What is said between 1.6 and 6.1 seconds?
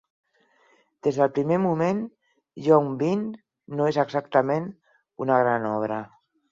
moment, Young-bin no és exactament una gran obra.